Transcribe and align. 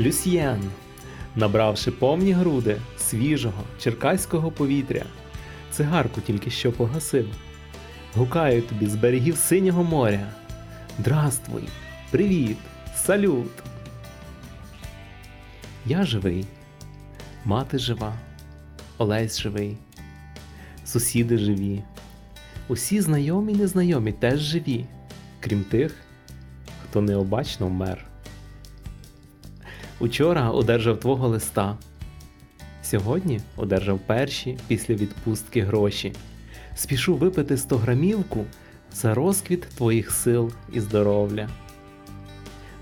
Люсьєн, 0.00 0.70
набравши 1.36 1.90
повні 1.90 2.32
груди 2.32 2.76
свіжого 2.98 3.62
черкаського 3.80 4.50
повітря, 4.50 5.04
цигарку 5.70 6.20
тільки 6.20 6.50
що 6.50 6.72
погасив. 6.72 7.26
Гукаю 8.14 8.62
тобі 8.62 8.86
з 8.86 8.94
берегів 8.94 9.36
синього 9.36 9.84
моря. 9.84 10.28
Здравствуй, 10.98 11.62
привіт, 12.10 12.56
салют. 12.96 13.50
Я 15.86 16.04
живий, 16.04 16.44
мати 17.44 17.78
жива, 17.78 18.14
Олесь 18.98 19.40
живий, 19.40 19.76
сусіди 20.84 21.38
живі. 21.38 21.82
Усі 22.68 23.00
знайомі 23.00 23.52
й 23.52 23.56
незнайомі 23.56 24.12
теж 24.12 24.40
живі, 24.40 24.86
крім 25.40 25.64
тих, 25.64 25.94
хто 26.84 27.02
необачно 27.02 27.66
вмер. 27.66 28.13
Учора 29.98 30.50
одержав 30.50 31.00
твого 31.00 31.28
листа. 31.28 31.78
Сьогодні 32.82 33.40
одержав 33.56 33.98
перші 33.98 34.58
після 34.68 34.94
відпустки 34.94 35.62
гроші. 35.62 36.12
Спішу 36.74 37.14
випити 37.14 37.56
100 37.56 37.76
грамівку 37.76 38.44
за 38.92 39.14
розквіт 39.14 39.60
твоїх 39.60 40.10
сил 40.10 40.52
і 40.72 40.80
здоров'я. 40.80 41.48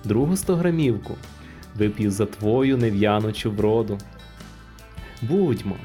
Другу 0.05 0.37
100 0.37 0.57
грамівку 0.57 1.15
вип'ю 1.75 2.11
за 2.11 2.27
твою 2.27 2.79
нев'яночу 2.79 3.51
вроду. 3.51 3.99
Будьмо. 5.23 5.77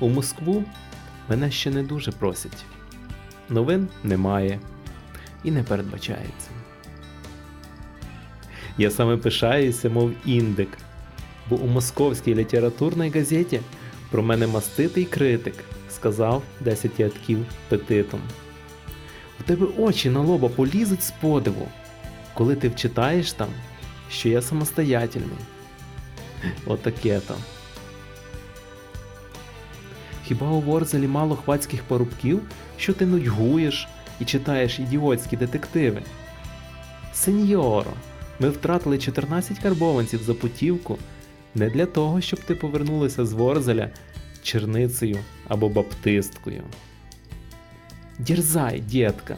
У 0.00 0.08
Москву 0.08 0.64
мене 1.28 1.50
ще 1.50 1.70
не 1.70 1.82
дуже 1.82 2.12
просять. 2.12 2.64
Новин 3.48 3.88
немає 4.04 4.60
і 5.44 5.50
не 5.50 5.62
передбачається. 5.62 6.61
Я 8.78 8.90
саме 8.90 9.16
пишаюся, 9.16 9.90
мов 9.90 10.12
індик, 10.26 10.78
бо 11.50 11.56
у 11.56 11.66
московській 11.66 12.34
літературній 12.34 13.10
газеті 13.10 13.60
про 14.10 14.22
мене 14.22 14.46
маститий 14.46 15.04
критик 15.04 15.54
сказав 15.90 16.42
10 16.60 17.00
ядків 17.00 17.46
петитом. 17.68 18.20
У 19.40 19.42
тебе 19.42 19.66
очі 19.78 20.10
на 20.10 20.20
лоба 20.20 20.48
полізуть 20.48 21.02
з 21.02 21.10
подиву, 21.10 21.68
коли 22.34 22.56
ти 22.56 22.68
вчитаєш 22.68 23.32
там, 23.32 23.48
що 24.10 24.28
я 24.28 24.42
самостоятельний. 24.42 25.38
Отаке 26.66 27.20
там. 27.20 27.36
Хіба 30.24 30.50
у 30.50 30.60
Ворзелі 30.60 31.06
мало 31.06 31.36
хвацьких 31.36 31.82
парубків, 31.82 32.40
що 32.78 32.92
ти 32.92 33.06
нудьгуєш 33.06 33.88
і 34.20 34.24
читаєш 34.24 34.78
ідіотські 34.78 35.36
детективи? 35.36 36.02
Сеньоро, 37.12 37.92
ми 38.42 38.50
втратили 38.50 38.98
14 38.98 39.58
карбованців 39.58 40.22
за 40.22 40.34
путівку 40.34 40.98
не 41.54 41.70
для 41.70 41.86
того, 41.86 42.20
щоб 42.20 42.40
ти 42.40 42.54
повернулася 42.54 43.26
з 43.26 43.32
Ворзеля 43.32 43.90
черницею 44.42 45.18
або 45.48 45.68
баптисткою. 45.68 46.62
Дірзай, 48.18 48.80
дітка, 48.80 49.36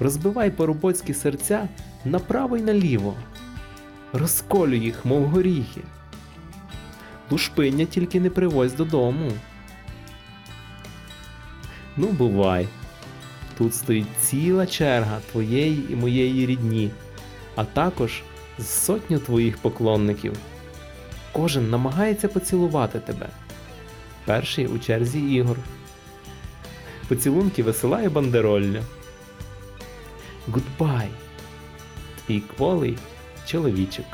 розбивай 0.00 0.50
парубоцькі 0.50 1.14
серця 1.14 1.68
направо 2.04 2.56
й 2.56 2.62
наліво, 2.62 3.14
розколю 4.12 4.74
їх, 4.74 5.04
мов 5.04 5.24
горіхи. 5.24 5.80
Лушпиння 7.30 7.84
тільки 7.84 8.20
не 8.20 8.30
привозь 8.30 8.74
додому. 8.74 9.32
Ну, 11.96 12.06
бувай. 12.06 12.68
Тут 13.58 13.74
стоїть 13.74 14.20
ціла 14.20 14.66
черга 14.66 15.20
твоєї 15.32 15.92
і 15.92 15.96
моєї 15.96 16.46
рідні, 16.46 16.90
а 17.56 17.64
також 17.64 18.22
з 18.58 18.66
сотню 18.66 19.18
твоїх 19.18 19.58
поклонників. 19.58 20.32
Кожен 21.32 21.70
намагається 21.70 22.28
поцілувати 22.28 23.00
тебе. 23.00 23.28
Перший 24.24 24.66
у 24.66 24.78
черзі 24.78 25.34
Ігор. 25.34 25.56
Поцілунки 27.08 27.62
висилає 27.62 28.08
бандеролля. 28.08 28.82
Гудбай, 30.48 31.08
твій 32.26 32.40
кволий 32.40 32.98
чоловічок. 33.46 34.06